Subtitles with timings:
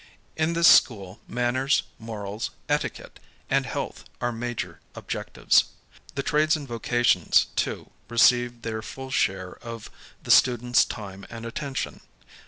[0.35, 3.19] In this school manners, morals, etiquette,
[3.51, 5.65] and health are major objec tives.
[6.15, 9.91] The trades and vocations, too, receive their full share of
[10.23, 12.01] the students' time and attention.